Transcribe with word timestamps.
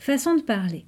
Façon 0.00 0.34
de 0.34 0.40
parler. 0.40 0.86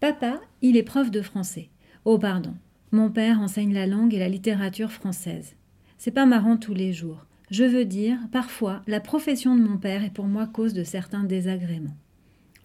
Papa, 0.00 0.38
il 0.60 0.76
est 0.76 0.82
prof 0.82 1.10
de 1.10 1.22
français. 1.22 1.70
Oh, 2.04 2.18
pardon. 2.18 2.52
Mon 2.92 3.08
père 3.08 3.40
enseigne 3.40 3.72
la 3.72 3.86
langue 3.86 4.12
et 4.12 4.18
la 4.18 4.28
littérature 4.28 4.92
française. 4.92 5.54
C'est 5.96 6.10
pas 6.10 6.26
marrant 6.26 6.58
tous 6.58 6.74
les 6.74 6.92
jours. 6.92 7.24
Je 7.50 7.64
veux 7.64 7.86
dire, 7.86 8.18
parfois, 8.32 8.82
la 8.86 9.00
profession 9.00 9.56
de 9.56 9.62
mon 9.62 9.78
père 9.78 10.04
est 10.04 10.12
pour 10.12 10.26
moi 10.26 10.46
cause 10.46 10.74
de 10.74 10.84
certains 10.84 11.24
désagréments. 11.24 11.96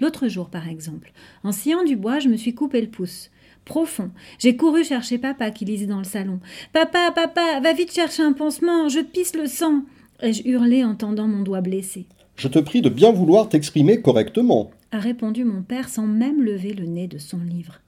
L'autre 0.01 0.27
jour, 0.27 0.49
par 0.49 0.67
exemple, 0.67 1.13
en 1.45 1.53
sciant 1.53 1.85
du 1.85 1.95
bois, 1.95 2.19
je 2.19 2.27
me 2.27 2.35
suis 2.35 2.53
coupé 2.53 2.81
le 2.81 2.89
pouce. 2.89 3.31
Profond. 3.63 4.11
J'ai 4.37 4.57
couru 4.57 4.83
chercher 4.83 5.17
papa 5.17 5.49
qui 5.51 5.63
lisait 5.63 5.85
dans 5.85 5.99
le 5.99 6.03
salon. 6.03 6.41
Papa, 6.73 7.09
papa, 7.15 7.61
va 7.61 7.71
vite 7.71 7.93
chercher 7.93 8.23
un 8.23 8.33
pansement, 8.33 8.89
je 8.89 8.99
pisse 8.99 9.33
le 9.37 9.47
sang. 9.47 9.83
Ai-je 10.19 10.45
hurlé 10.45 10.83
en 10.83 10.95
tendant 10.95 11.29
mon 11.29 11.41
doigt 11.41 11.61
blessé. 11.61 12.05
Je 12.35 12.49
te 12.49 12.59
prie 12.59 12.81
de 12.81 12.89
bien 12.89 13.13
vouloir 13.13 13.47
t'exprimer 13.47 14.01
correctement 14.01 14.71
a 14.91 14.99
répondu 14.99 15.43
mon 15.43 15.61
père 15.61 15.89
sans 15.89 16.07
même 16.07 16.41
lever 16.41 16.73
le 16.73 16.85
nez 16.85 17.07
de 17.07 17.17
son 17.17 17.39
livre. 17.39 17.81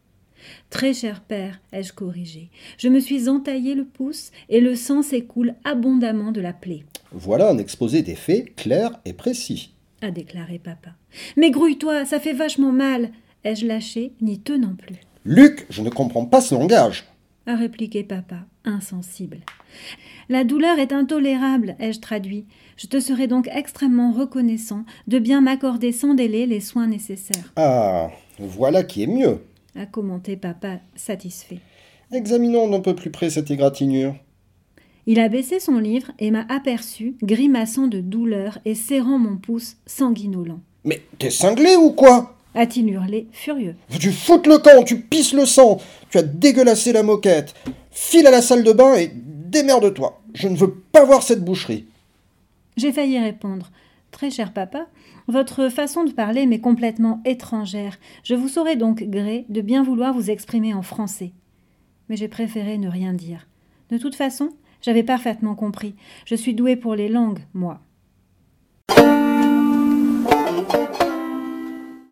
Très 0.69 0.93
cher 0.93 1.21
père, 1.21 1.61
ai-je 1.71 1.93
corrigé, 1.93 2.49
je 2.77 2.89
me 2.89 2.99
suis 2.99 3.29
entaillé 3.29 3.75
le 3.75 3.85
pouce 3.85 4.31
et 4.49 4.59
le 4.59 4.75
sang 4.75 5.01
s'écoule 5.01 5.55
abondamment 5.63 6.31
de 6.31 6.41
la 6.41 6.53
plaie. 6.53 6.83
Voilà 7.11 7.49
un 7.49 7.57
exposé 7.57 8.01
des 8.01 8.15
faits 8.15 8.55
clair 8.55 8.99
et 9.05 9.13
précis, 9.13 9.73
a 10.01 10.11
déclaré 10.11 10.59
papa. 10.59 10.91
Mais 11.37 11.51
grouille-toi, 11.51 12.05
ça 12.05 12.19
fait 12.19 12.33
vachement 12.33 12.71
mal, 12.71 13.11
ai-je 13.43 13.65
lâché, 13.65 14.11
n'y 14.21 14.39
tenant 14.39 14.75
plus. 14.75 14.97
Luc, 15.23 15.65
je 15.69 15.81
ne 15.81 15.89
comprends 15.89 16.25
pas 16.25 16.41
ce 16.41 16.55
langage, 16.55 17.05
a 17.45 17.55
répliqué 17.55 18.03
papa, 18.03 18.45
insensible. 18.65 19.39
La 20.29 20.43
douleur 20.43 20.79
est 20.79 20.93
intolérable, 20.93 21.75
ai-je 21.79 21.99
traduit. 21.99 22.45
Je 22.77 22.87
te 22.87 22.99
serai 22.99 23.27
donc 23.27 23.49
extrêmement 23.53 24.11
reconnaissant 24.11 24.85
de 25.07 25.19
bien 25.19 25.41
m'accorder 25.41 25.91
sans 25.91 26.13
délai 26.13 26.45
les 26.45 26.61
soins 26.61 26.87
nécessaires. 26.87 27.53
Ah, 27.55 28.09
voilà 28.39 28.83
qui 28.83 29.03
est 29.03 29.07
mieux, 29.07 29.41
a 29.75 29.85
commenté 29.85 30.37
papa, 30.37 30.79
satisfait. 30.95 31.59
Examinons 32.11 32.69
d'un 32.69 32.79
peu 32.79 32.95
plus 32.95 33.11
près 33.11 33.29
cette 33.29 33.51
égratignure. 33.51 34.15
Il 35.05 35.19
a 35.19 35.27
baissé 35.27 35.59
son 35.59 35.79
livre 35.79 36.11
et 36.19 36.31
m'a 36.31 36.45
aperçu, 36.47 37.15
grimaçant 37.21 37.87
de 37.87 37.99
douleur 37.99 38.59
et 38.63 38.75
serrant 38.75 39.19
mon 39.19 39.35
pouce 39.35 39.75
sanguinolent. 39.85 40.61
Mais 40.85 41.01
t'es 41.19 41.29
cinglé 41.29 41.75
ou 41.75 41.91
quoi? 41.91 42.32
A-t-il 42.55 42.89
hurlé, 42.89 43.27
furieux. 43.31 43.75
Tu 43.99 44.11
foutes 44.11 44.47
le 44.47 44.57
camp, 44.57 44.83
tu 44.83 44.99
pisses 44.99 45.33
le 45.33 45.45
sang, 45.45 45.79
tu 46.09 46.17
as 46.17 46.23
dégueulassé 46.23 46.93
la 46.93 47.03
moquette. 47.03 47.53
File 47.91 48.27
à 48.27 48.31
la 48.31 48.41
salle 48.41 48.63
de 48.63 48.71
bain 48.71 48.95
et 48.95 49.11
démerde-toi. 49.13 50.21
Je 50.33 50.47
ne 50.47 50.55
veux 50.55 50.73
pas 50.73 51.05
voir 51.05 51.23
cette 51.23 51.43
boucherie. 51.43 51.85
J'ai 52.77 52.91
failli 52.91 53.19
répondre. 53.19 53.71
Très 54.11 54.29
cher 54.29 54.53
papa, 54.53 54.87
votre 55.27 55.69
façon 55.69 56.03
de 56.03 56.11
parler 56.11 56.45
m'est 56.45 56.59
complètement 56.59 57.21
étrangère. 57.25 57.97
Je 58.23 58.35
vous 58.35 58.47
saurais 58.47 58.75
donc 58.75 59.03
gré 59.03 59.45
de 59.49 59.61
bien 59.61 59.83
vouloir 59.83 60.13
vous 60.13 60.29
exprimer 60.29 60.73
en 60.73 60.83
français. 60.83 61.31
Mais 62.09 62.15
j'ai 62.15 62.27
préféré 62.27 62.77
ne 62.77 62.89
rien 62.89 63.13
dire. 63.13 63.47
De 63.89 63.97
toute 63.97 64.15
façon, 64.15 64.49
j'avais 64.81 65.03
parfaitement 65.03 65.55
compris. 65.55 65.95
Je 66.25 66.35
suis 66.35 66.53
doué 66.53 66.75
pour 66.75 66.95
les 66.95 67.09
langues, 67.09 67.39
moi. 67.53 67.79